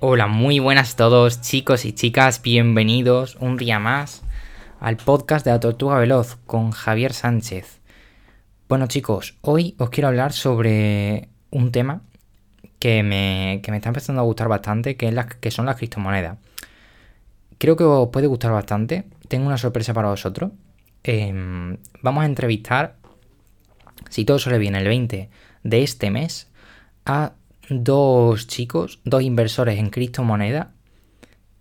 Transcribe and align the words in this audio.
Hola, 0.00 0.28
muy 0.28 0.60
buenas 0.60 0.94
a 0.94 0.96
todos 0.96 1.40
chicos 1.40 1.84
y 1.84 1.92
chicas, 1.92 2.40
bienvenidos 2.40 3.34
un 3.40 3.56
día 3.56 3.80
más 3.80 4.22
al 4.78 4.96
podcast 4.96 5.44
de 5.44 5.50
la 5.50 5.58
Tortuga 5.58 5.98
Veloz 5.98 6.36
con 6.46 6.70
Javier 6.70 7.12
Sánchez. 7.12 7.80
Bueno 8.68 8.86
chicos, 8.86 9.36
hoy 9.40 9.74
os 9.76 9.90
quiero 9.90 10.06
hablar 10.06 10.32
sobre 10.32 11.30
un 11.50 11.72
tema 11.72 12.02
que 12.78 13.02
me, 13.02 13.58
que 13.64 13.72
me 13.72 13.78
está 13.78 13.88
empezando 13.88 14.22
a 14.22 14.24
gustar 14.24 14.46
bastante, 14.46 14.96
que, 14.96 15.08
es 15.08 15.14
las, 15.14 15.34
que 15.34 15.50
son 15.50 15.66
las 15.66 15.74
criptomonedas. 15.74 16.38
Creo 17.58 17.74
que 17.74 17.82
os 17.82 18.10
puede 18.10 18.28
gustar 18.28 18.52
bastante, 18.52 19.04
tengo 19.26 19.48
una 19.48 19.58
sorpresa 19.58 19.94
para 19.94 20.10
vosotros. 20.10 20.52
Em, 21.02 21.76
vamos 22.02 22.22
a 22.22 22.26
entrevistar, 22.26 22.94
si 24.10 24.24
todo 24.24 24.38
sale 24.38 24.58
bien, 24.58 24.76
el 24.76 24.86
20 24.86 25.28
de 25.64 25.82
este 25.82 26.12
mes, 26.12 26.46
a 27.04 27.32
dos 27.70 28.46
chicos, 28.46 29.00
dos 29.04 29.22
inversores 29.22 29.78
en 29.78 29.90
criptomonedas 29.90 30.68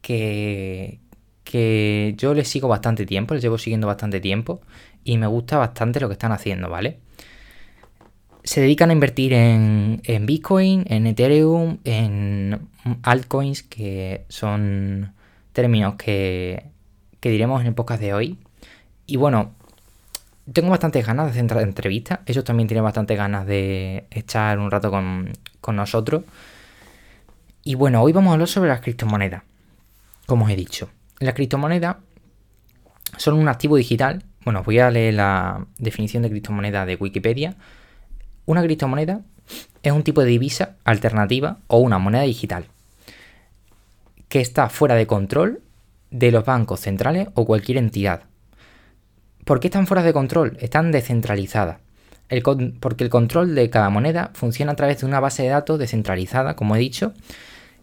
que, 0.02 1.00
que 1.44 2.14
yo 2.18 2.34
les 2.34 2.48
sigo 2.48 2.68
bastante 2.68 3.06
tiempo, 3.06 3.34
les 3.34 3.44
llevo 3.44 3.58
siguiendo 3.58 3.88
bastante 3.88 4.20
tiempo 4.20 4.62
y 5.04 5.18
me 5.18 5.28
gusta 5.28 5.58
bastante 5.58 6.00
lo 6.00 6.08
que 6.08 6.14
están 6.14 6.32
haciendo, 6.32 6.70
¿vale? 6.70 7.00
Se 8.44 8.62
dedican 8.62 8.90
a 8.90 8.94
invertir 8.94 9.34
en, 9.34 10.02
en 10.06 10.26
Bitcoin, 10.26 10.86
en 10.88 11.08
Ethereum, 11.08 11.80
en 11.84 12.70
altcoins, 13.04 13.64
que 13.64 14.24
son 14.30 15.14
términos 15.52 15.96
que, 15.96 16.64
que 17.20 17.30
diremos 17.30 17.62
en 17.62 17.68
épocas 17.68 18.00
de 18.00 18.14
hoy. 18.14 18.38
Y 19.06 19.18
bueno, 19.18 19.57
tengo 20.52 20.70
bastantes 20.70 21.06
ganas 21.06 21.34
de 21.34 21.42
hacer 21.42 21.58
entrevistas. 21.62 22.20
Ellos 22.26 22.44
también 22.44 22.68
tienen 22.68 22.84
bastantes 22.84 23.18
ganas 23.18 23.46
de 23.46 24.08
echar 24.12 24.60
un 24.60 24.72
rato 24.72 24.90
con, 24.92 25.34
nosotros. 25.76 26.24
Y 27.64 27.76
bueno, 27.76 28.02
hoy 28.02 28.14
vamos 28.14 28.32
a 28.32 28.34
hablar 28.34 28.48
sobre 28.48 28.70
las 28.70 28.82
criptomonedas. 28.82 29.44
Como 30.26 30.46
os 30.46 30.52
he 30.52 30.56
dicho, 30.56 30.90
las 31.20 31.34
criptomonedas 31.34 31.98
son 33.18 33.36
un 33.36 33.50
activo 33.50 33.76
digital. 33.76 34.24
Bueno, 34.46 34.64
voy 34.64 34.80
a 34.80 34.90
leer 34.90 35.16
la 35.16 35.66
definición 35.78 36.24
de 36.24 36.30
criptomoneda 36.30 36.86
de 36.86 36.96
Wikipedia. 36.96 37.56
Una 38.46 38.64
criptomoneda 38.64 39.22
es 39.84 39.92
un 39.92 40.04
tipo 40.04 40.22
de 40.22 40.28
divisa 40.28 40.76
alternativa 40.86 41.58
o 41.68 41.80
una 41.80 42.00
moneda 42.00 42.24
digital 42.24 42.66
que 44.30 44.40
está 44.40 44.70
fuera 44.70 44.96
de 44.96 45.08
control 45.08 45.62
de 46.12 46.32
los 46.32 46.46
bancos 46.46 46.82
centrales 46.82 47.28
o 47.34 47.46
cualquier 47.46 47.78
entidad 47.78 48.24
¿Por 49.48 49.62
qué 49.62 49.68
están 49.68 49.88
fuera 49.88 50.04
de 50.04 50.12
control? 50.12 50.58
Están 50.60 50.92
descentralizadas. 50.92 51.78
porque 52.82 53.06
el 53.06 53.10
control 53.10 53.56
de 53.56 53.70
cada 53.70 53.90
moneda 53.90 54.32
funciona 54.34 54.74
a 54.74 54.76
través 54.76 55.00
de 55.00 55.06
una 55.06 55.22
base 55.22 55.44
de 55.44 55.50
datos 55.50 55.80
descentralizada, 55.80 56.58
como 56.58 56.76
he 56.76 56.80
dicho, 56.80 57.14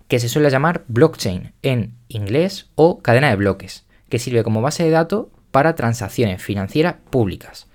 que 0.07 0.19
se 0.19 0.29
suele 0.29 0.51
llamar 0.51 0.85
blockchain 0.89 1.55
en 1.63 1.95
inglés 2.09 2.69
o 2.75 3.01
cadena 3.01 3.31
de 3.31 3.37
bloques, 3.37 3.87
que 4.11 4.19
sirve 4.19 4.45
como 4.45 4.61
base 4.61 4.85
de 4.85 4.91
datos 4.91 5.29
para 5.51 5.75
transacciones 5.75 6.43
financieras 6.43 6.97
públicas. 7.09 7.67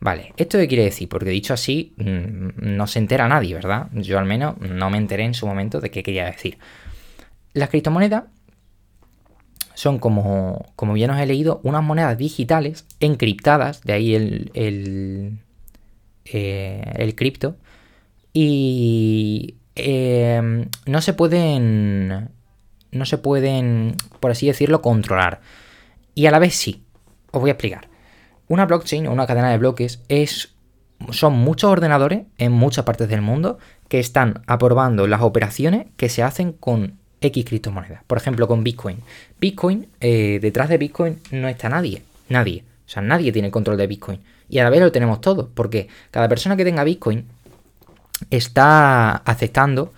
Vale, 0.00 0.32
¿esto 0.36 0.58
qué 0.58 0.66
quiere 0.66 0.82
decir? 0.82 1.08
Porque 1.08 1.30
dicho 1.30 1.54
así, 1.54 1.94
mm, 1.96 2.74
no 2.76 2.88
se 2.88 2.98
entera 2.98 3.28
nadie, 3.28 3.54
¿verdad? 3.54 3.86
Yo 3.92 4.18
al 4.18 4.26
menos 4.26 4.58
no 4.58 4.90
me 4.90 4.98
enteré 4.98 5.22
en 5.22 5.34
su 5.34 5.46
momento 5.46 5.80
de 5.80 5.92
qué 5.92 6.02
quería 6.02 6.26
decir. 6.26 6.58
Las 7.52 7.68
criptomonedas 7.68 8.24
son 9.78 10.00
como, 10.00 10.66
como 10.74 10.94
bien 10.94 11.10
os 11.10 11.20
he 11.20 11.26
leído, 11.26 11.60
unas 11.62 11.84
monedas 11.84 12.18
digitales 12.18 12.84
encriptadas, 12.98 13.80
de 13.82 13.92
ahí 13.92 14.12
el, 14.12 14.50
el, 14.54 15.38
eh, 16.24 17.14
cripto, 17.14 17.54
y 18.32 19.54
em, 19.76 20.66
no 20.84 21.00
se 21.00 21.12
pueden, 21.12 22.28
no 22.90 23.04
se 23.04 23.18
pueden, 23.18 23.94
por 24.18 24.32
así 24.32 24.48
decirlo, 24.48 24.82
controlar. 24.82 25.42
Y 26.12 26.26
a 26.26 26.32
la 26.32 26.40
vez 26.40 26.56
sí, 26.56 26.82
os 27.30 27.40
voy 27.40 27.50
a 27.50 27.52
explicar. 27.52 27.88
Una 28.48 28.66
blockchain 28.66 29.06
o 29.06 29.12
una 29.12 29.28
cadena 29.28 29.52
de 29.52 29.58
bloques 29.58 30.02
es, 30.08 30.56
son 31.10 31.34
muchos 31.34 31.70
ordenadores 31.70 32.22
en 32.38 32.50
muchas 32.50 32.84
partes 32.84 33.08
del 33.08 33.22
mundo 33.22 33.58
que 33.86 34.00
están 34.00 34.42
aprobando 34.48 35.06
las 35.06 35.22
operaciones 35.22 35.86
que 35.96 36.08
se 36.08 36.24
hacen 36.24 36.52
con 36.52 36.98
X 37.20 37.44
criptomonedas. 37.44 38.02
Por 38.04 38.18
ejemplo, 38.18 38.46
con 38.46 38.64
Bitcoin. 38.64 39.00
Bitcoin, 39.40 39.88
eh, 40.00 40.38
detrás 40.40 40.68
de 40.68 40.78
Bitcoin 40.78 41.20
no 41.30 41.48
está 41.48 41.68
nadie. 41.68 42.02
Nadie. 42.28 42.64
O 42.86 42.90
sea, 42.90 43.02
nadie 43.02 43.32
tiene 43.32 43.48
el 43.48 43.52
control 43.52 43.76
de 43.76 43.86
Bitcoin. 43.86 44.20
Y 44.48 44.58
a 44.58 44.64
la 44.64 44.70
vez 44.70 44.80
lo 44.80 44.92
tenemos 44.92 45.20
todos. 45.20 45.48
Porque 45.54 45.88
cada 46.10 46.28
persona 46.28 46.56
que 46.56 46.64
tenga 46.64 46.84
Bitcoin 46.84 47.26
está 48.30 49.16
aceptando, 49.16 49.92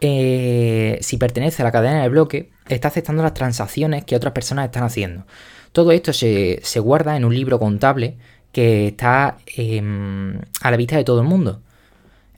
eh, 0.00 0.98
si 1.00 1.16
pertenece 1.16 1.62
a 1.62 1.64
la 1.64 1.72
cadena 1.72 2.02
de 2.02 2.08
bloque, 2.08 2.50
está 2.68 2.88
aceptando 2.88 3.22
las 3.22 3.34
transacciones 3.34 4.04
que 4.04 4.16
otras 4.16 4.32
personas 4.32 4.66
están 4.66 4.84
haciendo. 4.84 5.26
Todo 5.72 5.92
esto 5.92 6.12
se, 6.12 6.60
guarda 6.80 7.16
en 7.16 7.24
un 7.24 7.34
libro 7.34 7.58
contable 7.58 8.16
que 8.52 8.88
está 8.88 9.38
em, 9.56 10.38
a 10.60 10.70
la 10.70 10.76
vista 10.76 10.96
de 10.96 11.04
todo 11.04 11.20
el 11.22 11.26
mundo. 11.26 11.62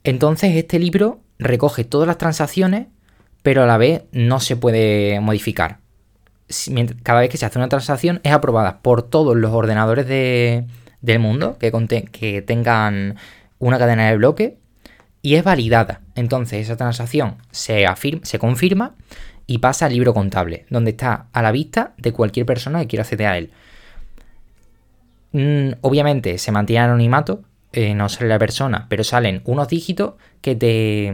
Entonces 0.03 0.55
este 0.55 0.79
libro 0.79 1.19
recoge 1.39 1.83
todas 1.83 2.07
las 2.07 2.17
transacciones 2.17 2.87
pero 3.45 3.61
a 3.61 3.67
la 3.67 3.77
vez 3.77 4.05
no 4.11 4.39
se 4.39 4.57
puede 4.57 5.19
modificar. 5.19 5.77
Cada 7.03 7.19
vez 7.19 7.29
que 7.29 7.37
se 7.37 7.45
hace 7.45 7.59
una 7.59 7.69
transacción 7.69 8.19
es 8.23 8.31
aprobada 8.31 8.79
por 8.79 9.03
todos 9.03 9.37
los 9.37 9.51
ordenadores 9.51 10.07
del 10.07 11.19
mundo 11.19 11.59
que, 11.59 12.43
tengan 12.43 13.17
una 13.59 13.77
cadena 13.77 14.09
de 14.09 14.17
bloque 14.17 14.57
y 15.21 15.35
es 15.35 15.43
validada. 15.43 16.01
Entonces 16.15 16.59
esa 16.61 16.75
transacción 16.75 17.37
se, 17.51 17.85
confirma 18.39 18.95
y 19.45 19.59
pasa 19.59 19.85
al 19.85 19.93
libro 19.93 20.15
contable, 20.15 20.65
donde 20.71 20.89
está 20.89 21.27
a 21.31 21.43
la 21.43 21.51
vista 21.51 21.93
de 21.97 22.13
cualquier 22.13 22.47
persona 22.47 22.79
que 22.79 22.87
quiera 22.87 23.03
acceder 23.03 23.27
a 23.27 23.37
él. 23.37 23.51
Mm, 25.33 25.73
obviamente 25.81 26.39
se 26.39 26.51
mantiene 26.51 26.85
anonimato, 26.85 27.43
eh, 27.73 27.93
no 27.93 28.09
sale 28.09 28.27
la 28.27 28.39
persona, 28.39 28.87
pero 28.89 29.03
salen 29.03 29.43
unos 29.45 29.67
dígitos 29.67 30.15
que 30.41 30.55
te 30.55 31.13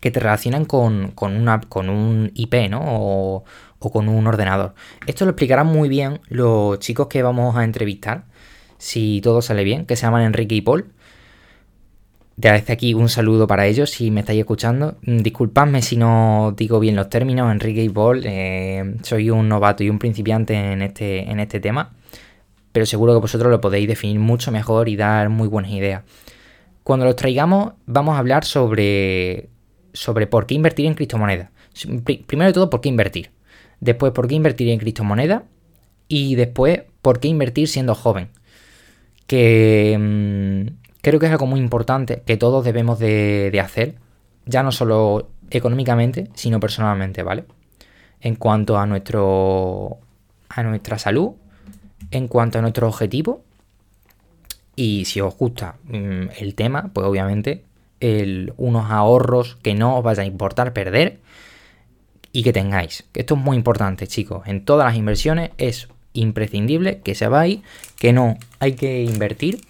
que 0.00 0.10
te 0.10 0.20
relacionan 0.20 0.64
con, 0.64 1.14
una, 1.20 1.60
con 1.60 1.88
un 1.88 2.30
IP, 2.34 2.68
¿no? 2.70 2.80
O, 2.84 3.44
con 3.78 4.08
un 4.08 4.26
ordenador. 4.26 4.74
Esto 5.06 5.24
lo 5.24 5.30
explicarán 5.30 5.68
muy 5.68 5.88
bien 5.88 6.20
los 6.28 6.80
chicos 6.80 7.06
que 7.06 7.22
vamos 7.22 7.54
a 7.56 7.62
entrevistar, 7.62 8.24
si 8.78 9.20
todo 9.22 9.42
sale 9.42 9.62
bien, 9.62 9.86
que 9.86 9.94
se 9.94 10.02
llaman 10.02 10.22
Enrique 10.22 10.56
y 10.56 10.60
Paul. 10.60 10.86
Desde 12.36 12.72
aquí 12.72 12.94
un 12.94 13.08
saludo 13.08 13.46
para 13.46 13.66
ellos 13.66 13.90
si 13.90 14.10
me 14.10 14.20
estáis 14.20 14.40
escuchando. 14.40 14.96
Mm, 15.02 15.18
disculpadme 15.18 15.82
si 15.82 15.96
no 15.96 16.52
digo 16.56 16.80
bien 16.80 16.96
los 16.96 17.08
términos, 17.08 17.50
Enrique 17.52 17.82
y 17.82 17.88
Paul. 17.88 18.22
Eh, 18.24 18.96
soy 19.02 19.30
un 19.30 19.48
novato 19.48 19.84
y 19.84 19.88
un 19.88 20.00
principiante 20.00 20.54
en 20.54 20.82
este, 20.82 21.30
en 21.30 21.38
este 21.38 21.60
tema, 21.60 21.92
pero 22.72 22.86
seguro 22.86 23.14
que 23.14 23.20
vosotros 23.20 23.50
lo 23.50 23.60
podéis 23.60 23.86
definir 23.88 24.18
mucho 24.18 24.50
mejor 24.50 24.88
y 24.88 24.96
dar 24.96 25.28
muy 25.28 25.46
buenas 25.46 25.70
ideas. 25.70 26.02
Cuando 26.82 27.06
los 27.06 27.16
traigamos 27.16 27.74
vamos 27.86 28.16
a 28.16 28.18
hablar 28.18 28.44
sobre 28.44 29.48
sobre 29.96 30.26
por 30.26 30.46
qué 30.46 30.54
invertir 30.54 30.86
en 30.86 30.94
criptomonedas. 30.94 31.50
Primero 32.26 32.48
de 32.48 32.52
todo, 32.52 32.70
por 32.70 32.80
qué 32.80 32.88
invertir. 32.88 33.30
Después, 33.80 34.12
por 34.12 34.28
qué 34.28 34.34
invertir 34.34 34.68
en 34.68 34.78
criptomonedas. 34.78 35.42
Y 36.06 36.34
después, 36.34 36.82
por 37.02 37.18
qué 37.18 37.28
invertir 37.28 37.66
siendo 37.66 37.94
joven. 37.94 38.28
Que 39.26 39.96
mm, 39.98 41.00
creo 41.00 41.18
que 41.18 41.26
es 41.26 41.32
algo 41.32 41.46
muy 41.46 41.60
importante 41.60 42.22
que 42.26 42.36
todos 42.36 42.64
debemos 42.64 42.98
de, 42.98 43.58
hacer. 43.62 43.94
Ya 44.44 44.62
no 44.62 44.70
solo 44.70 45.30
económicamente, 45.50 46.28
sino 46.34 46.60
personalmente, 46.60 47.22
¿vale? 47.22 47.44
En 48.20 48.36
cuanto 48.36 48.78
a 48.78 48.86
nuestro. 48.86 49.98
a 50.50 50.62
nuestra 50.62 50.98
salud. 50.98 51.32
En 52.10 52.28
cuanto 52.28 52.58
a 52.58 52.62
nuestro 52.62 52.86
objetivo. 52.86 53.42
Y 54.76 55.06
si 55.06 55.22
os 55.22 55.34
gusta 55.36 55.76
mm, 55.84 56.28
el 56.38 56.54
tema, 56.54 56.90
pues 56.92 57.06
obviamente 57.06 57.64
unos 58.00 58.90
ahorros 58.90 59.56
que 59.62 59.74
no 59.74 59.96
os 59.96 60.04
vaya 60.04 60.22
a 60.22 60.26
importar 60.26 60.72
perder 60.72 61.20
y 62.32 62.42
que 62.42 62.52
tengáis. 62.52 63.04
Esto 63.14 63.34
es 63.34 63.40
muy 63.40 63.56
importante, 63.56 64.06
chicos. 64.06 64.46
En 64.46 64.64
todas 64.64 64.86
las 64.86 64.96
inversiones 64.96 65.50
es 65.58 65.88
imprescindible 66.12 67.00
que 67.00 67.14
sepáis 67.14 67.60
que 67.98 68.12
no 68.12 68.36
hay 68.58 68.74
que 68.74 69.02
invertir 69.04 69.60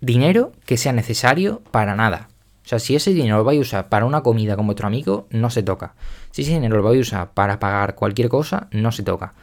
dinero 0.00 0.52
que 0.66 0.76
sea 0.76 0.92
necesario 0.92 1.62
para 1.70 1.96
nada. 1.96 2.28
O 2.64 2.68
sea, 2.68 2.78
si 2.78 2.96
ese 2.96 3.12
dinero 3.12 3.38
lo 3.38 3.44
vais 3.44 3.58
a 3.58 3.62
usar 3.62 3.88
para 3.88 4.06
una 4.06 4.22
comida 4.22 4.56
con 4.56 4.66
vuestro 4.66 4.86
amigo, 4.86 5.26
no 5.30 5.50
se 5.50 5.62
toca. 5.62 5.94
Si 6.30 6.42
ese 6.42 6.52
dinero 6.52 6.76
lo 6.76 6.82
vais 6.82 6.98
a 6.98 7.00
usar 7.00 7.30
para 7.32 7.58
pagar 7.58 7.94
cualquier 7.94 8.28
cosa, 8.28 8.68
no 8.70 8.90
se 8.90 9.02
toca. 9.02 9.34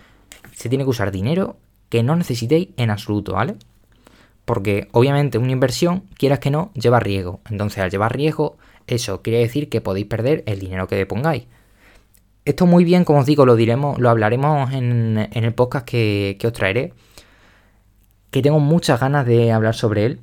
Se 0.54 0.70
tiene 0.70 0.84
que 0.84 0.90
usar 0.90 1.12
dinero 1.12 1.58
que 1.90 2.04
no 2.04 2.16
necesitéis 2.16 2.70
en 2.78 2.90
absoluto, 2.90 3.34
¿vale? 3.34 3.56
Porque 4.46 4.88
obviamente 4.92 5.38
una 5.38 5.52
inversión, 5.52 6.04
quieras 6.18 6.40
que 6.40 6.52
no, 6.52 6.72
lleva 6.74 7.00
riesgo. 7.00 7.42
Entonces 7.50 7.80
al 7.80 7.92
llevar 7.92 8.16
riesgo, 8.16 8.58
eso 8.88 9.22
quiere 9.22 9.40
decir 9.40 9.70
que 9.70 9.82
podéis 9.82 10.08
perder 10.08 10.44
el 10.48 10.60
dinero 10.60 10.88
que 10.88 11.06
pongáis. 11.06 11.46
Esto 12.44 12.66
muy 12.66 12.84
bien, 12.84 13.06
como 13.06 13.20
os 13.20 13.26
digo, 13.26 13.46
lo 13.46 13.56
diremos, 13.56 14.00
lo 14.00 14.10
hablaremos 14.10 14.74
en, 14.74 15.30
el 15.32 15.54
podcast 15.54 15.86
que, 15.86 16.38
os 16.44 16.54
traeré. 16.54 16.94
Que 18.32 18.42
tengo 18.42 18.60
muchas 18.60 19.00
ganas 19.00 19.26
de 19.26 19.52
hablar 19.52 19.76
sobre 19.76 20.06
él. 20.06 20.22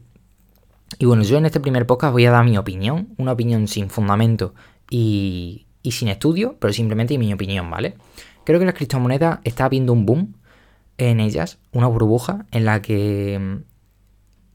Y 0.99 1.05
bueno, 1.05 1.23
yo 1.23 1.39
en 1.39 1.47
este 1.47 1.61
primer 1.61 1.87
podcast 1.87 2.13
voy 2.13 2.27
a 2.27 2.31
dar 2.31 2.45
mi 2.45 2.59
opinión, 2.59 3.09
una 3.19 3.33
opinión 3.33 3.69
sin 3.69 3.89
fundamento 3.91 4.55
y, 4.91 5.67
y 5.83 5.93
sin 5.93 6.09
estudio, 6.09 6.57
pero 6.59 6.73
simplemente 6.73 7.15
en 7.15 7.21
mi 7.21 7.33
opinión, 7.33 7.71
¿vale? 7.71 7.95
Creo 8.45 8.59
que 8.59 8.65
las 8.65 8.75
criptomonedas 8.75 9.41
está 9.45 9.67
habiendo 9.67 9.93
un 9.93 10.07
boom 10.07 10.35
en 10.97 11.21
ellas, 11.21 11.59
una 11.73 11.87
burbuja 11.87 12.47
en 12.51 12.65
la 12.65 12.83
que 12.83 13.61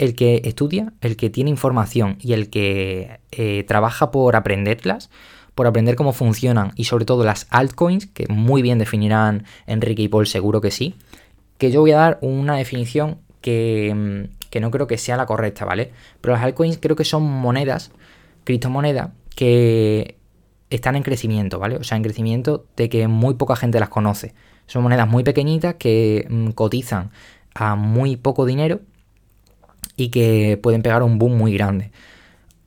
el 0.04 0.16
que 0.16 0.42
estudia, 0.46 0.94
el 1.02 1.16
que 1.16 1.30
tiene 1.30 1.50
información 1.50 2.18
y 2.20 2.34
el 2.34 2.50
que 2.50 3.20
eh, 3.32 3.64
trabaja 3.68 4.12
por 4.12 4.36
aprenderlas, 4.36 5.10
por 5.56 5.68
aprender 5.68 5.96
cómo 5.96 6.14
funcionan 6.14 6.72
y 6.76 6.86
sobre 6.86 7.06
todo 7.06 7.24
las 7.24 7.48
altcoins, 7.50 8.08
que 8.08 8.28
muy 8.28 8.62
bien 8.62 8.80
definirán 8.80 9.46
Enrique 9.68 10.04
y 10.04 10.08
Paul, 10.08 10.28
seguro 10.28 10.62
que 10.62 10.72
sí, 10.72 10.96
que 11.58 11.72
yo 11.72 11.82
voy 11.82 11.92
a 11.92 11.98
dar 11.98 12.18
una 12.22 12.58
definición 12.58 13.20
que, 13.42 13.94
mm, 13.96 14.50
que 14.50 14.60
no 14.60 14.72
creo 14.72 14.88
que 14.88 14.98
sea 14.98 15.18
la 15.18 15.26
correcta, 15.26 15.66
¿vale? 15.66 15.92
Pero 16.22 16.34
las 16.34 16.44
altcoins 16.44 16.78
creo 16.80 16.96
que 16.96 17.06
son 17.06 17.24
monedas, 17.24 17.92
criptomonedas, 18.44 19.12
que 19.36 20.18
están 20.70 20.96
en 20.96 21.04
crecimiento, 21.04 21.60
¿vale? 21.60 21.78
O 21.78 21.84
sea, 21.84 21.98
en 21.98 22.04
crecimiento 22.04 22.66
de 22.76 22.90
que 22.90 23.08
muy 23.08 23.36
poca 23.36 23.56
gente 23.56 23.80
las 23.80 23.90
conoce. 23.90 24.34
Son 24.66 24.84
monedas 24.84 25.08
muy 25.08 25.24
pequeñitas 25.24 25.76
que 25.76 26.26
mm, 26.30 26.50
cotizan 26.50 27.12
a 27.54 27.76
muy 27.76 28.18
poco 28.18 28.46
dinero 28.46 28.82
y 29.96 30.10
que 30.10 30.60
pueden 30.62 30.82
pegar 30.82 31.04
un 31.04 31.20
boom 31.20 31.38
muy 31.38 31.54
grande. 31.54 31.92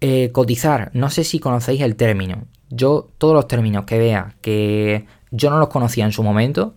Eh, 0.01 0.31
cotizar, 0.33 0.91
no 0.95 1.11
sé 1.11 1.25
si 1.25 1.39
conocéis 1.39 1.81
el 1.81 1.97
término. 1.97 2.45
Yo, 2.71 3.09
todos 3.19 3.35
los 3.35 3.49
términos 3.49 3.85
que 3.85 3.99
vea 3.99 4.35
que 4.41 5.07
yo 5.31 5.51
no 5.51 5.59
los 5.59 5.69
conocía 5.69 6.05
en 6.05 6.13
su 6.13 6.23
momento, 6.23 6.75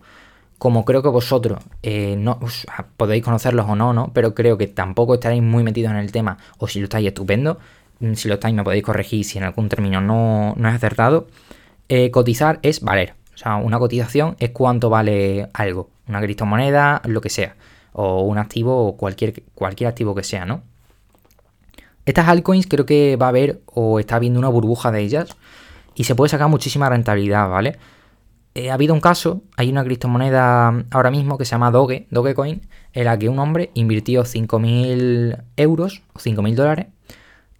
como 0.57 0.85
creo 0.85 1.01
que 1.01 1.09
vosotros 1.09 1.59
eh, 1.83 2.15
no 2.17 2.39
podéis 2.97 3.23
conocerlos 3.23 3.65
o 3.67 3.75
no, 3.75 3.93
¿no? 3.93 4.11
Pero 4.13 4.35
creo 4.35 4.57
que 4.57 4.67
tampoco 4.67 5.15
estaréis 5.15 5.41
muy 5.41 5.63
metidos 5.63 5.91
en 5.91 5.97
el 5.97 6.11
tema, 6.11 6.37
o 6.57 6.67
si 6.67 6.79
lo 6.79 6.85
estáis 6.85 7.07
estupendo, 7.07 7.59
mm, 7.99 8.13
si 8.13 8.27
lo 8.27 8.35
estáis 8.35 8.53
me 8.55 8.63
podéis 8.63 8.83
corregir 8.83 9.25
si 9.25 9.37
en 9.37 9.45
algún 9.45 9.69
término 9.69 10.01
no, 10.01 10.53
no 10.57 10.69
es 10.69 10.75
acertado. 10.75 11.27
Eh, 11.87 12.11
cotizar 12.11 12.59
es 12.61 12.81
valer. 12.81 13.15
O 13.33 13.37
sea, 13.37 13.55
una 13.55 13.79
cotización 13.79 14.35
es 14.39 14.51
cuánto 14.51 14.89
vale 14.89 15.49
algo. 15.53 15.89
Una 16.07 16.21
criptomoneda, 16.21 17.01
lo 17.05 17.21
que 17.21 17.29
sea. 17.29 17.55
O 17.93 18.21
un 18.21 18.37
activo 18.37 18.87
o 18.87 18.97
cualquier, 18.97 19.43
cualquier 19.55 19.89
activo 19.89 20.15
que 20.15 20.23
sea, 20.23 20.45
¿no? 20.45 20.61
Estas 22.05 22.27
altcoins 22.27 22.67
creo 22.67 22.85
que 22.85 23.17
va 23.17 23.27
a 23.27 23.29
haber 23.29 23.61
o 23.65 23.99
está 23.99 24.15
habiendo 24.15 24.39
una 24.39 24.49
burbuja 24.49 24.91
de 24.91 25.01
ellas 25.01 25.29
y 25.95 26.05
se 26.05 26.15
puede 26.15 26.29
sacar 26.29 26.49
muchísima 26.49 26.89
rentabilidad, 26.89 27.49
¿vale? 27.49 27.77
Eh, 28.55 28.71
ha 28.71 28.73
habido 28.73 28.93
un 28.93 28.99
caso, 28.99 29.43
hay 29.57 29.69
una 29.69 29.83
criptomoneda 29.83 30.85
ahora 30.89 31.11
mismo 31.11 31.37
que 31.37 31.45
se 31.45 31.51
llama 31.51 31.71
Doge, 31.71 32.07
Dogecoin, 32.09 32.61
en 32.93 33.05
la 33.05 33.17
que 33.17 33.29
un 33.29 33.37
hombre 33.37 33.69
invirtió 33.75 34.23
5.000 34.23 35.43
euros 35.55 36.01
o 36.13 36.19
5.000 36.19 36.55
dólares 36.55 36.87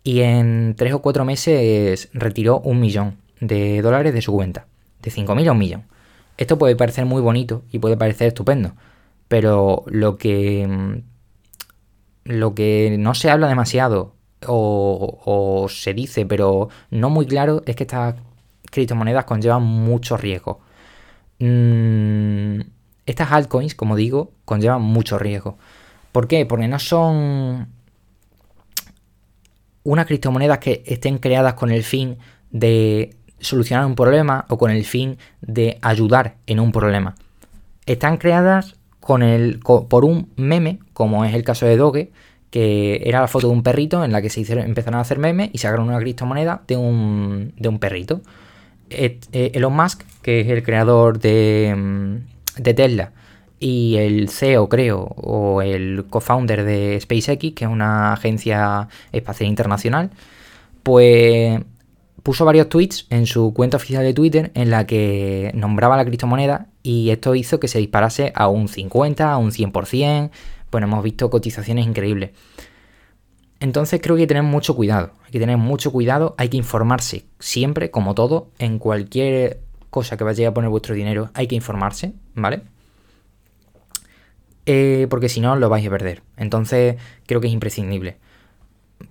y 0.03 0.21
en 0.21 0.73
3 0.75 0.93
o 0.93 0.99
4 0.99 1.25
meses 1.25 2.09
retiró 2.13 2.59
un 2.59 2.79
millón 2.79 3.17
de 3.39 3.81
dólares 3.81 4.13
de 4.13 4.21
su 4.21 4.31
cuenta, 4.31 4.65
de 5.01 5.11
5.000 5.11 5.47
a 5.47 5.51
un 5.51 5.57
millón. 5.59 5.83
Esto 6.37 6.57
puede 6.57 6.75
parecer 6.75 7.05
muy 7.05 7.21
bonito 7.21 7.61
y 7.71 7.79
puede 7.79 7.97
parecer 7.97 8.29
estupendo, 8.29 8.73
pero 9.29 9.83
lo 9.87 10.17
que, 10.17 11.01
lo 12.25 12.55
que 12.55 12.97
no 12.99 13.13
se 13.13 13.29
habla 13.29 13.47
demasiado 13.47 14.15
o, 14.45 15.67
se 15.69 15.93
dice, 15.93 16.25
pero 16.25 16.69
no 16.89 17.09
muy 17.09 17.25
claro, 17.25 17.61
es 17.65 17.75
que 17.75 17.83
estas 17.83 18.15
criptomonedas 18.71 19.25
conllevan 19.25 19.63
mucho 19.63 20.17
riesgo. 20.17 20.59
Mm, 21.39 22.61
estas 23.05 23.31
altcoins, 23.31 23.75
como 23.75 23.95
digo, 23.95 24.31
conllevan 24.45 24.81
mucho 24.81 25.19
riesgo. 25.19 25.57
¿Por 26.11 26.27
qué? 26.27 26.45
Porque 26.45 26.67
no 26.67 26.79
son 26.79 27.69
unas 29.83 30.05
criptomonedas 30.07 30.57
que 30.57 30.83
estén 30.87 31.19
creadas 31.19 31.53
con 31.53 31.71
el 31.71 31.83
fin 31.83 32.17
de 32.49 33.15
solucionar 33.39 33.85
un 33.85 33.95
problema 33.95 34.45
o 34.49 34.57
con 34.57 34.71
el 34.71 34.85
fin 34.85 35.19
de 35.41 35.77
ayudar 35.81 36.37
en 36.47 36.59
un 36.59 36.71
problema. 36.71 37.15
Están 37.85 38.17
creadas 38.17 38.78
con 38.99 39.23
el, 39.23 39.59
por 39.59 40.05
un 40.05 40.29
meme, 40.35 40.79
como 40.93 41.25
es 41.25 41.33
el 41.33 41.43
caso 41.43 41.65
de 41.65 41.77
Doge, 41.77 42.11
que 42.51 43.01
era 43.05 43.21
la 43.21 43.27
foto 43.27 43.47
de 43.47 43.53
un 43.53 43.63
perrito 43.63 44.03
en 44.03 44.11
la 44.11 44.21
que 44.21 44.29
se 44.29 44.41
empezaron 44.59 44.97
a 44.97 45.01
hacer 45.01 45.19
memes 45.19 45.49
y 45.53 45.59
sacaron 45.59 45.87
una 45.87 45.99
criptomoneda 45.99 46.63
de 46.67 46.77
un, 46.77 47.53
de 47.57 47.69
un 47.69 47.79
perrito. 47.79 48.21
Eh, 48.89 49.19
Elon 49.31 49.75
Musk, 49.75 50.03
que 50.21 50.41
es 50.41 50.47
el 50.47 50.63
creador 50.63 51.19
de, 51.19 51.75
mm, 51.77 52.61
de 52.61 52.73
Tesla, 52.73 53.11
y 53.59 53.97
el 53.97 54.29
CEO, 54.29 54.69
creo, 54.69 54.99
o 55.01 55.61
el 55.61 56.05
co-founder 56.09 56.63
de 56.63 56.99
SpaceX, 56.99 57.53
que 57.53 57.65
es 57.65 57.69
una 57.69 58.13
agencia 58.13 58.87
espacial 59.11 59.49
internacional, 59.49 60.11
pues 60.83 61.59
puso 62.23 62.45
varios 62.45 62.69
tweets 62.69 63.07
en 63.09 63.25
su 63.25 63.53
cuenta 63.53 63.77
oficial 63.77 64.03
de 64.03 64.13
Twitter 64.13 64.51
en 64.53 64.69
la 64.69 64.85
que 64.85 65.51
nombraba 65.55 65.97
la 65.97 66.05
criptomoneda 66.05 66.67
y 66.89 67.11
esto 67.11 67.35
hizo 67.35 67.59
que 67.59 67.67
se 67.67 67.77
disparase 67.77 68.31
a 68.33 68.47
un 68.47 68.67
50, 68.67 69.31
a 69.31 69.37
un 69.37 69.51
100%, 69.51 70.31
bueno, 70.71 70.87
hemos 70.87 71.03
visto 71.03 71.29
cotizaciones 71.29 71.85
increíbles. 71.85 72.31
Entonces 73.59 73.99
creo 74.01 74.15
que 74.15 74.23
hay 74.23 74.25
que 74.25 74.33
tener 74.33 74.41
mucho 74.41 74.75
cuidado, 74.75 75.11
hay 75.23 75.31
que 75.31 75.39
tener 75.39 75.57
mucho 75.57 75.91
cuidado, 75.91 76.33
hay 76.39 76.49
que 76.49 76.57
informarse 76.57 77.25
siempre, 77.37 77.91
como 77.91 78.15
todo, 78.15 78.49
en 78.57 78.79
cualquier 78.79 79.59
cosa 79.91 80.17
que 80.17 80.23
vaya 80.23 80.49
a 80.49 80.53
poner 80.53 80.71
vuestro 80.71 80.95
dinero, 80.95 81.29
hay 81.35 81.45
que 81.45 81.53
informarse, 81.53 82.13
¿vale? 82.33 82.63
Eh, 84.65 85.05
porque 85.11 85.29
si 85.29 85.41
no 85.41 85.55
lo 85.55 85.69
vais 85.69 85.85
a 85.85 85.91
perder. 85.91 86.23
Entonces 86.37 86.95
creo 87.27 87.39
que 87.39 87.47
es 87.47 87.53
imprescindible. 87.53 88.17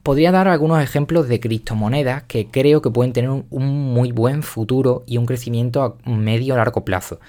Podría 0.03 0.33
dar 0.33 0.49
algunos 0.49 0.83
ejemplos 0.83 1.29
de 1.29 1.39
criptomonedas 1.39 2.25
que 2.25 2.49
creo 2.49 2.83
que 2.83 2.91
pueden 2.91 3.13
tener 3.13 3.31
un, 3.31 3.45
muy 3.93 4.11
buen 4.11 4.43
futuro 4.43 5.05
y 5.07 5.17
un 5.17 5.27
crecimiento 5.27 5.83
a 5.85 6.11
medio 6.11 6.57
largo 6.57 6.85
plazo. 6.85 7.21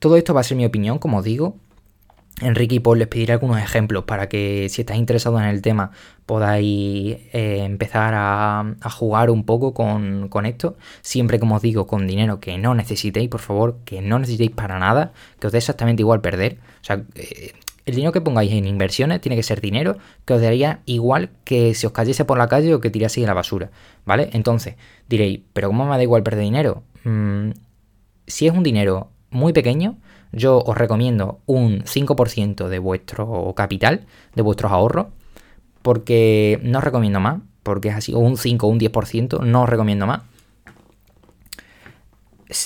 Todo 0.00 0.16
esto 0.16 0.34
va 0.34 0.40
a 0.40 0.44
ser 0.44 0.56
mi 0.56 0.64
opinión, 0.64 0.98
como 0.98 1.22
digo, 1.22 1.56
Enrique 2.40 2.76
y 2.76 2.80
Paul 2.80 2.98
les 2.98 3.08
pediré 3.08 3.34
algunos 3.34 3.58
ejemplos 3.58 4.04
para 4.04 4.28
que 4.28 4.68
si 4.70 4.80
estáis 4.80 4.98
interesados 4.98 5.40
en 5.40 5.48
el 5.48 5.60
tema 5.62 5.90
podáis 6.26 7.18
eh, 7.32 7.62
empezar 7.64 8.14
a, 8.16 8.76
jugar 8.90 9.30
un 9.30 9.44
poco 9.44 9.74
con, 9.74 10.46
esto. 10.46 10.76
Siempre, 11.02 11.38
como 11.38 11.56
os 11.56 11.62
digo, 11.62 11.86
con 11.86 12.06
dinero 12.06 12.40
que 12.40 12.56
no 12.56 12.74
necesitéis, 12.74 13.28
por 13.28 13.40
favor, 13.40 13.78
que 13.84 14.00
no 14.00 14.18
necesitéis 14.18 14.52
para 14.52 14.78
nada, 14.78 15.12
que 15.38 15.48
os 15.48 15.52
dé 15.52 15.58
exactamente 15.58 16.02
igual 16.02 16.20
perder. 16.20 16.58
O 16.80 16.84
sea, 16.84 17.02
eh, 17.14 17.52
el 17.84 17.94
dinero 17.94 18.12
que 18.12 18.20
pongáis 18.20 18.52
en 18.52 18.66
inversiones 18.66 19.20
tiene 19.20 19.36
que 19.36 19.42
ser 19.42 19.60
dinero 19.60 19.98
que 20.24 20.34
os 20.34 20.40
daría 20.40 20.80
igual 20.86 21.30
que 21.44 21.74
si 21.74 21.86
os 21.86 21.92
cayese 21.92 22.24
por 22.24 22.38
la 22.38 22.48
calle 22.48 22.72
o 22.74 22.80
que 22.80 22.90
tiraseis 22.90 23.24
en 23.24 23.28
la 23.28 23.34
basura, 23.34 23.70
¿vale? 24.06 24.30
Entonces, 24.32 24.76
diréis, 25.08 25.40
¿pero 25.52 25.68
cómo 25.68 25.84
me 25.84 25.96
da 25.96 26.02
igual 26.02 26.22
perder 26.22 26.44
dinero? 26.44 26.84
Mm, 27.04 27.50
si 28.26 28.46
es 28.46 28.52
un 28.54 28.62
dinero 28.62 29.10
muy 29.30 29.52
pequeño, 29.52 29.96
yo 30.32 30.58
os 30.58 30.76
recomiendo 30.76 31.40
un 31.46 31.82
5% 31.84 32.68
de 32.68 32.78
vuestro 32.78 33.52
capital, 33.56 34.06
de 34.34 34.42
vuestros 34.42 34.72
ahorros, 34.72 35.06
porque 35.82 36.60
no 36.62 36.78
os 36.78 36.84
recomiendo 36.84 37.20
más, 37.20 37.40
porque 37.62 37.88
es 37.88 37.94
así, 37.94 38.14
un 38.14 38.36
5 38.36 38.66
o 38.66 38.70
un 38.70 38.80
10%, 38.80 39.40
no 39.44 39.62
os 39.62 39.68
recomiendo 39.68 40.06
más. 40.06 40.22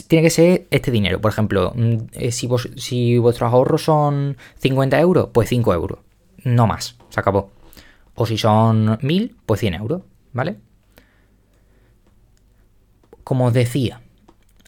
Tiene 0.09 0.23
que 0.23 0.31
ser 0.31 0.67
este 0.71 0.91
dinero, 0.91 1.21
por 1.21 1.31
ejemplo, 1.31 1.73
mm, 1.75 1.97
eh, 2.13 2.33
si, 2.33 2.49
si 2.77 3.19
vuestros 3.19 3.53
ahorros 3.53 3.83
son 3.83 4.37
50 4.57 4.99
euros, 4.99 5.29
pues 5.33 5.49
5 5.49 5.75
euros, 5.75 5.99
no 6.43 6.67
más, 6.67 6.97
se 7.11 7.21
acabó. 7.21 7.51
O 8.15 8.27
si 8.27 8.39
son 8.39 8.99
1000, 9.03 9.37
pues 9.45 9.61
100 9.61 9.75
euros, 9.75 10.03
¿vale? 10.33 10.57
Como 13.25 13.47
os 13.47 13.53
decía, 13.53 14.01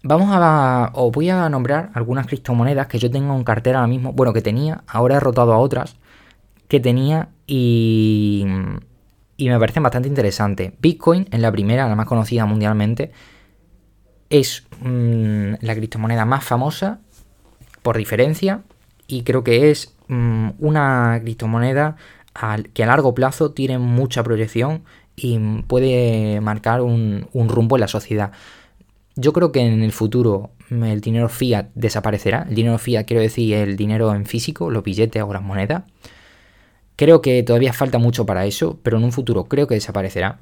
Vamos 0.09 0.29
a. 0.31 0.93
Os 0.95 1.11
voy 1.11 1.31
a 1.31 1.49
nombrar 1.49 1.91
algunas 1.95 2.29
criptomonedas 2.29 2.87
que 2.87 3.01
yo 3.01 3.11
tengo 3.11 3.35
en 3.35 3.43
cartera 3.43 3.81
ahora 3.81 3.89
mismo. 3.89 4.13
Bueno, 4.13 4.33
que 4.33 4.41
tenía, 4.41 4.85
ahora 4.87 5.17
he 5.17 5.21
rotado 5.21 5.53
a 5.53 5.59
otras 5.59 5.97
que 6.69 6.79
tenía 6.79 7.31
y. 7.47 8.47
Y 9.37 9.49
me 9.49 9.59
parecen 9.59 9.83
bastante 9.83 10.09
interesantes. 10.09 10.73
Bitcoin 10.81 11.27
es 11.31 11.41
la 11.41 11.51
primera, 11.51 11.89
la 11.89 11.97
más 11.97 12.07
conocida 12.07 12.47
mundialmente. 12.47 13.11
Es 14.31 14.65
mm, 14.81 15.55
la 15.61 15.75
criptomoneda 15.75 16.25
más 16.25 16.45
famosa 16.45 17.01
por 17.83 17.97
diferencia. 17.97 18.63
Y 19.09 19.25
creo 19.25 19.43
que 19.43 19.73
es 19.73 19.93
mm, 20.07 20.51
una 20.61 21.19
criptomoneda 21.21 21.97
que 22.73 22.85
a 22.85 22.87
largo 22.87 23.13
plazo 23.13 23.51
tiene 23.53 23.79
mucha 23.79 24.23
proyección 24.23 24.85
y 25.17 25.39
puede 25.63 26.41
marcar 26.41 26.81
un 26.81 27.49
rumbo 27.49 27.77
en 27.77 27.81
la 27.81 27.89
sociedad. 27.89 28.31
Yo 29.17 29.33
creo 29.33 29.51
que 29.51 29.61
en 29.61 29.83
el 29.83 29.93
futuro 29.93 30.51
mm, 30.69 30.85
el 30.85 31.01
dinero 31.01 31.29
fiat 31.29 31.69
desaparecerá. 31.75 32.47
El 32.49 32.55
dinero 32.55 32.79
fiat 32.79 33.07
quiero 33.07 33.23
decir 33.23 33.55
el 33.55 33.77
dinero 33.77 34.15
en 34.15 34.27
físico, 34.27 34.71
los 34.71 34.85
billetes 34.85 35.23
o 35.23 35.33
las 35.33 35.43
monedas. 35.43 35.85
Creo 36.97 37.23
que 37.23 37.43
todavía 37.43 37.73
falta 37.73 37.99
mucho 37.99 38.27
para 38.27 38.47
eso, 38.47 38.79
pero 38.83 38.99
en 38.99 39.05
un 39.05 39.13
futuro 39.13 39.45
creo 39.45 39.67
que 39.67 39.75
desaparecerá. 39.75 40.39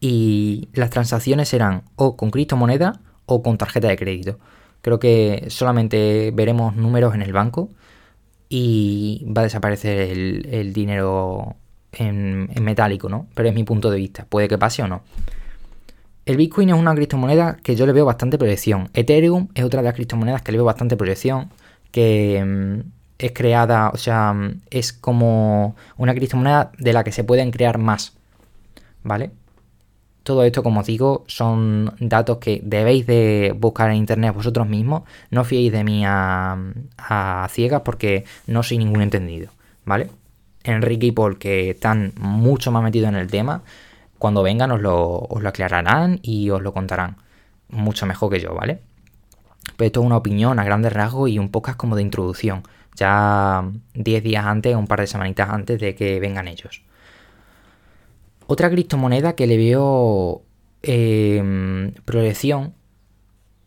Y 0.00 0.68
las 0.74 0.90
transacciones 0.90 1.48
serán 1.48 1.84
o 1.96 2.16
con 2.16 2.30
criptomoneda 2.30 3.00
o 3.26 3.42
con 3.42 3.56
tarjeta 3.58 3.88
de 3.88 3.96
crédito. 3.96 4.38
Creo 4.82 4.98
que 4.98 5.46
solamente 5.48 6.30
veremos 6.34 6.76
números 6.76 7.14
en 7.14 7.22
el 7.22 7.32
banco 7.32 7.70
y 8.50 9.24
va 9.26 9.40
a 9.40 9.44
desaparecer 9.44 9.98
el, 10.10 10.72
dinero 10.74 11.56
en, 11.92 12.50
en, 12.54 12.64
metálico, 12.64 13.08
¿no? 13.08 13.26
Pero 13.34 13.48
es 13.48 13.54
mi 13.54 13.64
punto 13.64 13.90
de 13.90 13.98
vista. 13.98 14.26
Puede 14.26 14.48
que 14.48 14.58
pase 14.58 14.82
o 14.82 14.88
no. 14.88 15.02
El 16.26 16.38
Bitcoin 16.38 16.70
es 16.70 16.74
una 16.74 16.94
criptomoneda 16.94 17.58
que 17.62 17.76
yo 17.76 17.86
le 17.86 17.92
veo 17.92 18.06
bastante 18.06 18.38
proyección. 18.38 18.88
Ethereum 18.94 19.48
es 19.54 19.64
otra 19.64 19.80
de 19.80 19.84
las 19.84 19.94
criptomonedas 19.94 20.42
que 20.42 20.52
le 20.52 20.58
veo 20.58 20.64
bastante 20.64 20.96
proyección, 20.96 21.50
que 21.90 22.42
mm, 22.44 22.80
es 23.18 23.32
creada, 23.32 23.90
o 23.90 23.96
sea, 23.98 24.32
mm, 24.32 24.62
es 24.70 24.92
como 24.92 25.76
una 25.98 26.14
criptomoneda 26.14 26.72
de 26.78 26.92
la 26.94 27.04
que 27.04 27.12
se 27.12 27.24
pueden 27.24 27.50
crear 27.50 27.78
más. 27.78 28.14
¿Vale? 29.02 29.32
Todo 30.22 30.44
esto, 30.44 30.62
como 30.62 30.80
os 30.80 30.86
digo, 30.86 31.24
son 31.26 31.94
datos 32.00 32.38
que 32.38 32.60
debéis 32.64 33.06
de 33.06 33.54
buscar 33.58 33.90
en 33.90 33.96
internet 33.96 34.34
vosotros 34.34 34.66
mismos. 34.66 35.02
No 35.30 35.44
fiéis 35.44 35.72
de 35.72 35.84
mí 35.84 36.04
a, 36.06 36.56
a 36.96 37.48
ciegas 37.50 37.82
porque 37.82 38.24
no 38.46 38.62
soy 38.62 38.78
ningún 38.78 39.02
entendido, 39.02 39.50
¿vale? 39.84 40.08
Enrique 40.64 41.06
y 41.08 41.12
Paul, 41.12 41.38
que 41.38 41.70
están 41.70 42.14
mucho 42.18 42.72
más 42.72 42.82
metidos 42.82 43.10
en 43.10 43.16
el 43.16 43.28
tema, 43.28 43.62
cuando 44.24 44.42
vengan 44.42 44.70
os 44.70 44.80
lo, 44.80 45.28
aclararán 45.44 46.18
y 46.22 46.48
os 46.48 46.62
lo 46.62 46.72
contarán. 46.72 47.18
Mucho 47.68 48.06
mejor 48.06 48.32
que 48.32 48.40
yo, 48.40 48.54
¿vale? 48.54 48.80
Pero 49.76 49.86
esto 49.88 50.00
es 50.00 50.06
una 50.06 50.16
opinión 50.16 50.58
a 50.58 50.64
grandes 50.64 50.94
rasgos 50.94 51.28
y 51.28 51.38
un 51.38 51.50
podcast 51.50 51.76
como 51.76 51.94
de 51.94 52.00
introducción. 52.00 52.62
Ya 52.96 53.70
10 53.92 54.24
días 54.24 54.46
antes, 54.46 54.74
un 54.76 54.86
par 54.86 55.00
de 55.00 55.08
semanitas 55.08 55.50
antes 55.50 55.78
de 55.78 55.94
que 55.94 56.20
vengan 56.20 56.48
ellos. 56.48 56.80
Otra 58.46 58.70
criptomoneda 58.70 59.34
que 59.34 59.46
le 59.46 59.58
veo 59.58 60.40
eh, 60.82 61.92
proyección. 62.06 62.72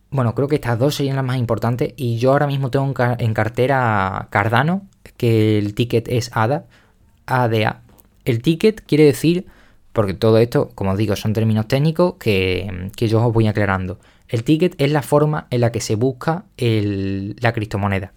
Bueno, 0.10 0.34
creo 0.34 0.48
que 0.48 0.56
estas 0.56 0.80
dos 0.80 0.96
serían 0.96 1.18
las 1.18 1.26
más 1.26 1.38
importantes. 1.38 1.94
Y 1.98 2.18
yo 2.18 2.32
ahora 2.32 2.48
mismo 2.48 2.72
tengo 2.72 2.92
en 3.20 3.34
cartera 3.36 4.28
Cardano, 4.32 4.88
que 5.18 5.60
el 5.60 5.76
ticket 5.76 6.08
es 6.08 6.32
ADA. 6.34 6.66
ADA. 7.28 7.84
El 8.26 8.42
ticket 8.42 8.82
quiere 8.82 9.04
decir, 9.04 9.46
porque 9.98 10.13
todo 10.13 10.38
esto, 10.38 10.70
como 10.75 10.92
os 10.92 10.98
digo, 11.00 11.16
son 11.16 11.34
términos 11.34 11.68
técnicos 11.68 12.18
que, 12.20 12.92
yo 12.98 13.25
os 13.25 13.34
voy 13.34 13.48
aclarando. 13.48 13.98
El 14.27 14.44
ticket 14.44 14.75
es 14.77 14.92
la 14.92 15.01
forma 15.01 15.48
en 15.50 15.62
la 15.62 15.72
que 15.72 15.82
se 15.82 15.96
busca 15.96 16.46
la 16.56 17.51
criptomoneda. 17.51 18.12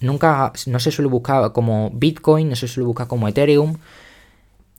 Nunca, 0.00 0.52
no 0.66 0.80
se 0.80 0.90
suele 0.90 1.08
buscar 1.08 1.52
como 1.52 1.92
Bitcoin, 1.94 2.48
no 2.48 2.56
se 2.56 2.66
suele 2.66 2.88
buscar 2.88 3.06
como 3.06 3.28
Ethereum, 3.28 3.76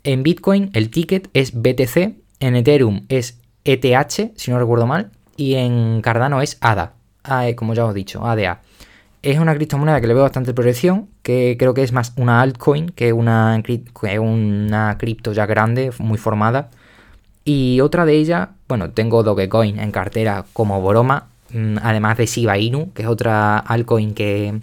en 0.04 0.24
Bitcoin 0.24 0.72
el 0.74 0.90
ticket 0.90 1.30
es 1.32 1.54
BTC, 1.54 2.18
en 2.42 2.56
Ethereum 2.58 3.06
es 3.08 3.40
ETH, 3.64 4.34
si 4.36 4.52
no 4.52 4.60
recuerdo 4.60 4.88
mal, 4.88 5.12
y 5.38 5.54
en 5.54 6.02
Cardano 6.02 6.42
es 6.42 6.58
ADA, 6.60 6.96
e, 7.48 7.56
como 7.56 7.76
ya 7.76 7.86
os 7.86 7.92
he 7.92 7.96
dicho, 7.96 8.26
ADA. 8.26 8.62
Es 9.26 9.40
una 9.40 9.56
criptomoneda 9.56 10.00
que 10.00 10.06
le 10.06 10.14
veo 10.14 10.22
bastante 10.22 10.54
proyección, 10.54 11.10
que 11.24 11.56
creo 11.58 11.74
que 11.74 11.82
es 11.82 11.92
más 11.92 12.14
una 12.16 12.42
altcoin 12.42 12.90
que 12.90 13.12
una, 13.12 13.60
una 14.20 14.98
cripto 15.00 15.34
ya 15.34 15.48
grande, 15.48 15.92
muy 15.98 16.20
formada. 16.20 16.70
Y 17.44 17.82
otra 17.82 18.06
de 18.06 18.14
ellas, 18.14 18.50
bueno, 18.68 18.92
tengo 18.92 19.24
Dogecoin 19.24 19.80
en 19.80 19.92
cartera 19.92 20.46
como 20.54 20.80
broma, 20.80 21.30
mm, 21.50 21.78
además 21.82 22.18
de 22.18 22.28
Shiba 22.28 22.60
Inu, 22.60 22.94
que 22.94 23.02
es 23.02 23.08
otra 23.08 23.58
altcoin 23.58 24.14
que, 24.14 24.60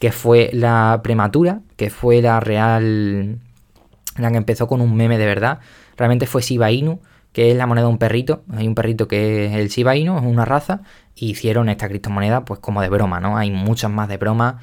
que 0.00 0.10
fue 0.10 0.50
la 0.52 1.00
prematura, 1.04 1.60
que 1.76 1.88
fue 1.88 2.20
la 2.20 2.40
real 2.40 3.38
la 4.16 4.30
que 4.32 4.36
empezó 4.36 4.66
con 4.66 4.80
un 4.80 4.96
meme 4.96 5.16
de 5.16 5.26
verdad. 5.26 5.60
Realmente 5.96 6.26
fue 6.26 6.42
Shiba 6.42 6.72
Inu, 6.72 6.98
que 7.32 7.52
es 7.52 7.56
la 7.56 7.66
moneda 7.66 7.86
de 7.86 7.92
un 7.92 7.98
perrito. 7.98 8.42
Hay 8.52 8.66
un 8.66 8.74
perrito 8.74 9.06
que 9.06 9.46
es 9.46 9.54
el 9.54 9.68
Shiba 9.68 9.94
Inu, 9.94 10.18
es 10.18 10.24
una 10.24 10.44
raza. 10.44 10.80
Hicieron 11.16 11.68
esta 11.68 11.88
criptomoneda 11.88 12.44
pues 12.44 12.60
como 12.60 12.82
de 12.82 12.88
broma, 12.88 13.20
¿no? 13.20 13.36
Hay 13.36 13.50
muchas 13.50 13.90
más 13.90 14.08
de 14.08 14.18
broma. 14.18 14.60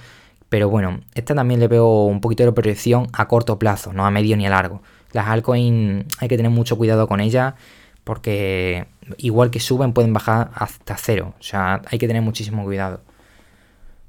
Pero 0.50 0.70
bueno, 0.70 1.00
esta 1.16 1.34
también 1.34 1.60
le 1.60 1.68
veo 1.68 2.04
un 2.04 2.22
poquito 2.22 2.44
de 2.46 2.52
proyección 2.52 3.08
a 3.12 3.28
corto 3.28 3.58
plazo, 3.58 3.92
no 3.92 4.06
a 4.06 4.12
medio 4.12 4.38
ni 4.38 4.46
a 4.46 4.52
largo. 4.52 4.84
Las 5.12 5.28
altcoins 5.28 6.06
hay 6.20 6.28
que 6.28 6.38
tener 6.38 6.52
mucho 6.52 6.78
cuidado 6.78 7.08
con 7.08 7.20
ellas 7.20 7.56
porque 8.04 8.86
igual 9.18 9.50
que 9.50 9.60
suben 9.60 9.94
pueden 9.94 10.14
bajar 10.14 10.52
hasta 10.54 10.96
cero. 10.98 11.34
O 11.40 11.44
sea, 11.44 11.82
hay 11.90 11.98
que 11.98 12.08
tener 12.08 12.22
muchísimo 12.22 12.64
cuidado. 12.64 13.02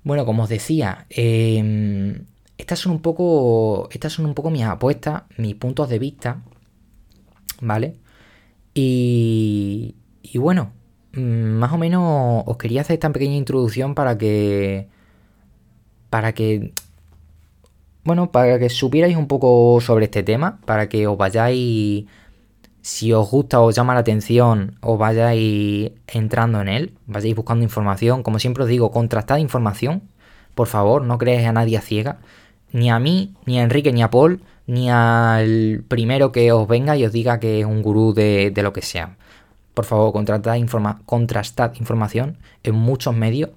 Bueno, 0.02 0.26
como 0.26 0.42
os 0.42 0.50
decía, 0.50 1.06
eh, 1.08 2.22
estas 2.58 2.78
son 2.78 2.92
un 2.92 3.00
poco. 3.02 3.88
Estas 3.90 4.12
son 4.12 4.26
un 4.26 4.34
poco 4.34 4.50
mis 4.50 4.62
apuestas, 4.64 5.22
mis 5.36 5.54
puntos 5.54 5.88
de 5.88 5.98
vista. 5.98 6.42
¿Vale? 7.60 7.96
Y. 8.74 9.96
Y 10.22 10.38
bueno. 10.38 10.72
Mm, 11.16 11.58
más 11.58 11.72
o 11.72 11.78
menos 11.78 12.44
os 12.46 12.56
quería 12.56 12.82
hacer 12.82 12.94
esta 12.94 13.10
pequeña 13.12 13.36
introducción 13.36 13.94
para 13.94 14.18
que. 14.18 14.88
Para 16.10 16.32
que. 16.32 16.72
Bueno, 18.04 18.30
para 18.30 18.58
que 18.58 18.68
supierais 18.68 19.16
un 19.16 19.28
poco 19.28 19.80
sobre 19.80 20.06
este 20.06 20.22
tema. 20.22 20.60
Para 20.64 20.88
que 20.88 21.06
os 21.06 21.16
vayáis. 21.16 22.06
Si 22.82 23.12
os 23.14 23.30
gusta 23.30 23.60
os 23.60 23.74
llama 23.74 23.94
la 23.94 24.00
atención, 24.00 24.76
os 24.82 24.98
vayáis 24.98 25.92
entrando 26.06 26.60
en 26.60 26.68
él, 26.68 26.92
vayáis 27.06 27.34
buscando 27.34 27.64
información. 27.64 28.22
Como 28.22 28.38
siempre 28.38 28.64
os 28.64 28.68
digo, 28.68 28.90
contrastad 28.90 29.38
información. 29.38 30.02
Por 30.54 30.68
favor, 30.68 31.02
no 31.02 31.16
creáis 31.18 31.46
a 31.48 31.52
nadie 31.52 31.78
a 31.78 31.80
ciega 31.80 32.18
ni 32.74 32.90
a 32.90 32.98
mí, 32.98 33.34
ni 33.46 33.60
a 33.60 33.62
Enrique, 33.62 33.92
ni 33.92 34.02
a 34.02 34.10
Paul, 34.10 34.40
ni 34.66 34.90
al 34.90 35.84
primero 35.86 36.32
que 36.32 36.50
os 36.50 36.66
venga 36.66 36.96
y 36.96 37.04
os 37.06 37.12
diga 37.12 37.38
que 37.38 37.60
es 37.60 37.66
un 37.66 37.82
gurú 37.82 38.12
de, 38.12 38.52
lo 38.56 38.72
que 38.72 38.82
sea. 38.82 39.16
Por 39.74 39.84
favor, 39.84 40.12
contrastad, 40.12 40.56
información 40.56 42.38
en 42.62 42.74
muchos 42.74 43.14
medios, 43.14 43.50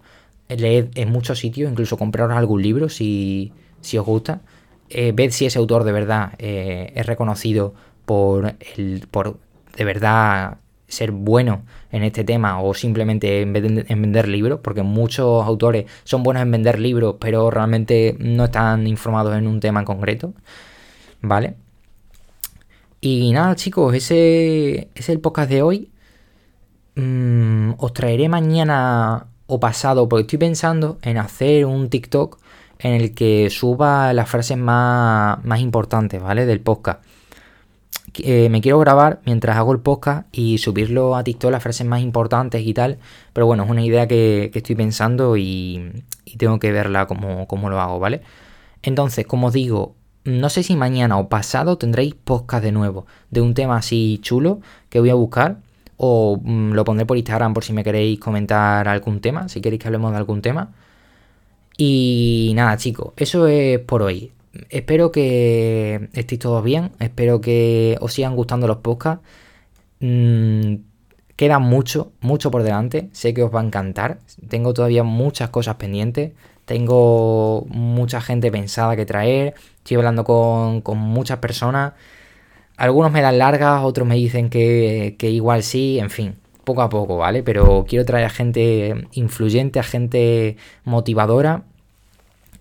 leed 0.50 0.88
en 0.96 1.12
muchos 1.12 1.40
sitios, 1.40 1.72
incluso 1.72 1.98
compraros 1.98 2.36
algún 2.36 2.62
libro 2.62 2.90
si, 2.90 3.54
os 3.98 4.06
gusta. 4.06 4.42
Eh, 4.90 5.12
ved 5.14 5.32
si 5.32 5.46
ese 5.46 5.60
autor 5.60 5.84
de 5.84 5.92
verdad 5.92 6.34
eh, 6.40 6.94
es 6.96 7.06
reconocido 7.06 7.74
por, 8.06 8.56
el, 8.76 9.06
por 9.12 9.38
de 9.76 9.84
verdad 9.84 10.58
ser 10.88 11.12
bueno 11.12 11.64
en 11.92 12.04
este 12.04 12.24
tema 12.24 12.62
o 12.62 12.74
simplemente 12.74 13.42
en, 13.42 13.54
vender 13.54 14.28
libros, 14.28 14.62
porque 14.64 14.84
muchos 14.84 15.46
autores 15.46 15.86
son 16.04 16.24
buenos 16.24 16.44
en 16.44 16.52
vender 16.52 16.80
libros, 16.80 17.16
pero 17.20 17.52
realmente 17.52 18.16
no 18.20 18.46
están 18.46 18.88
informados 18.88 19.36
en 19.36 19.48
un 19.48 19.60
tema 19.60 19.82
en 19.82 19.86
concreto. 19.86 20.34
¿Vale? 21.22 21.56
Y 23.02 23.32
nada, 23.34 23.56
chicos, 23.56 23.94
ese 23.94 24.90
es 24.96 25.10
el 25.10 25.20
podcast 25.20 25.50
de 25.50 25.62
hoy. 25.62 25.90
Mm, 26.98 27.76
os 27.78 27.94
traeré 27.94 28.28
mañana 28.28 29.28
o 29.46 29.60
pasado, 29.60 30.10
porque 30.10 30.22
estoy 30.24 30.40
pensando 30.40 30.98
en 31.04 31.20
hacer 31.20 31.66
un 31.66 31.90
TikTok 31.90 32.40
en 32.80 32.94
el 32.94 33.14
que 33.14 33.50
suba 33.52 34.14
las 34.14 34.28
frases 34.30 34.58
más, 34.58 35.44
más 35.46 35.60
importantes, 35.60 36.22
¿vale? 36.22 36.48
Del 36.48 36.60
podcast. 36.60 37.04
Eh, 38.16 38.50
me 38.50 38.62
quiero 38.62 38.80
grabar 38.80 39.22
mientras 39.26 39.58
hago 39.58 39.74
el 39.74 39.80
podcast 39.80 40.28
y 40.32 40.58
subirlo 40.58 41.16
a 41.16 41.24
TikTok 41.24 41.52
las 41.52 41.62
frases 41.62 41.86
más 41.86 42.02
importantes 42.02 42.66
y 42.66 42.74
tal. 42.74 42.98
Pero 43.32 43.46
bueno, 43.46 43.64
es 43.64 43.70
una 43.70 43.84
idea 43.86 44.08
que, 44.08 44.52
estoy 44.52 44.76
pensando 44.76 45.38
y, 45.38 46.04
tengo 46.38 46.58
que 46.58 46.72
verla 46.72 47.06
como, 47.06 47.70
lo 47.70 47.80
hago, 47.80 48.00
¿vale? 48.00 48.22
Entonces, 48.82 49.28
como 49.28 49.48
os 49.48 49.54
digo, 49.54 49.96
no 50.24 50.50
sé 50.50 50.64
si 50.64 50.76
mañana 50.76 51.18
o 51.20 51.30
pasado 51.30 51.78
tendréis 51.78 52.16
podcast 52.16 52.64
de 52.64 52.72
nuevo, 52.72 53.06
de 53.30 53.42
un 53.42 53.54
tema 53.54 53.78
así 53.78 54.20
chulo 54.24 54.62
que 54.90 55.00
voy 55.00 55.12
a 55.12 55.16
buscar. 55.16 55.67
O 55.98 56.40
mm, 56.42 56.74
lo 56.74 56.84
pondré 56.86 57.06
por 57.06 57.18
Instagram 57.18 57.54
por 57.54 57.64
si 57.64 57.74
me 57.74 57.84
queréis 57.84 58.20
comentar 58.20 58.88
algún 58.88 59.20
tema, 59.22 59.50
si 59.50 59.62
queréis 59.62 59.82
que 59.82 59.88
hablemos 59.88 60.12
de 60.12 60.18
algún 60.18 60.42
tema. 60.42 60.74
Y 61.78 62.54
nada, 62.56 62.78
chicos, 62.78 63.14
eso 63.18 63.48
es 63.48 63.80
por 63.80 64.02
hoy 64.02 64.32
espero 64.70 65.12
que 65.12 66.10
estéis 66.14 66.40
todos 66.40 66.64
bien, 66.64 66.92
espero 67.00 67.42
que 67.42 67.98
os 68.02 68.14
sigan 68.14 68.36
gustando 68.36 68.68
los 68.68 68.78
podcasts. 68.78 69.24
Mm, 70.00 70.76
queda 71.36 71.60
mucho, 71.60 72.12
mucho 72.22 72.52
por 72.52 72.64
delante, 72.64 73.10
sé 73.12 73.34
que 73.34 73.44
os 73.44 73.54
va 73.54 73.62
a 73.62 73.66
encantar, 73.66 74.20
tengo 74.50 74.74
todavía 74.74 75.04
muchas 75.04 75.50
cosas 75.50 75.76
pendientes, 75.76 76.34
tengo 76.66 77.66
mucha 77.70 78.22
gente 78.22 78.52
pensada 78.52 78.96
que 78.96 79.06
traer, 79.06 79.54
estoy 79.78 79.98
hablando 79.98 80.24
con, 80.24 80.82
muchas 80.98 81.40
personas, 81.40 81.94
algunos 82.78 83.12
me 83.12 83.22
dan 83.22 83.40
largas, 83.40 83.84
otros 83.84 84.08
me 84.08 84.16
dicen 84.16 84.50
que, 84.50 85.16
igual 85.22 85.64
sí, 85.64 86.00
en 86.00 86.10
fin, 86.10 86.36
poco 86.64 86.84
a 86.84 86.90
poco, 86.90 87.18
¿vale? 87.18 87.44
Pero 87.44 87.86
quiero 87.88 88.06
traer 88.06 88.26
a 88.26 88.30
gente 88.30 89.08
influyente, 89.14 89.80
a 89.80 89.84
gente 89.84 90.58
motivadora 90.86 91.64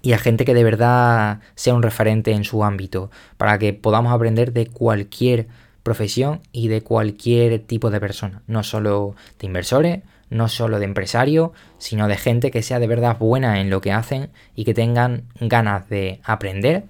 y 0.02 0.12
a 0.12 0.18
gente 0.18 0.44
que 0.44 0.54
de 0.54 0.64
verdad 0.64 1.40
sea 1.54 1.74
un 1.74 1.82
referente 1.82 2.32
en 2.32 2.44
su 2.44 2.64
ámbito, 2.64 3.10
para 3.36 3.58
que 3.58 3.72
podamos 3.72 4.12
aprender 4.12 4.52
de 4.52 4.66
cualquier 4.66 5.48
profesión 5.82 6.40
y 6.50 6.68
de 6.68 6.80
cualquier 6.80 7.60
tipo 7.60 7.90
de 7.90 8.00
persona, 8.00 8.42
no 8.46 8.62
solo 8.62 9.14
de 9.38 9.46
inversores, 9.46 10.02
no 10.30 10.48
solo 10.48 10.78
de 10.78 10.84
empresarios, 10.84 11.50
sino 11.78 12.08
de 12.08 12.16
gente 12.16 12.50
que 12.50 12.62
sea 12.62 12.80
de 12.80 12.86
verdad 12.86 13.18
buena 13.18 13.60
en 13.60 13.70
lo 13.70 13.80
que 13.80 13.92
hacen 13.92 14.30
y 14.54 14.64
que 14.64 14.74
tengan 14.74 15.24
ganas 15.40 15.88
de 15.88 16.20
aprender, 16.24 16.84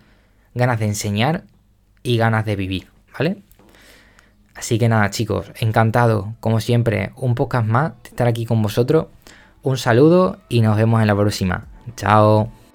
ganas 0.54 0.78
de 0.78 0.86
enseñar 0.86 1.44
y 2.02 2.16
ganas 2.16 2.46
de 2.46 2.56
vivir, 2.56 2.86
¿vale? 3.18 3.38
Así 4.54 4.78
que 4.78 4.88
nada, 4.88 5.10
chicos, 5.10 5.52
encantado, 5.60 6.34
como 6.40 6.60
siempre, 6.60 7.12
un 7.16 7.34
podcast 7.34 7.66
más 7.66 7.92
de 8.02 8.08
estar 8.10 8.26
aquí 8.26 8.46
con 8.46 8.62
vosotros. 8.62 9.06
Un 9.62 9.76
saludo 9.76 10.38
y 10.48 10.62
nos 10.62 10.76
vemos 10.76 11.00
en 11.00 11.08
la 11.08 11.16
próxima. 11.16 11.66
Chao. 11.96 12.65